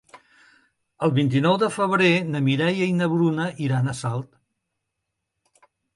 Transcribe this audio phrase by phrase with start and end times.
[1.07, 5.65] El vint-i-nou de febrer na Mireia i na Bruna iran a Salt.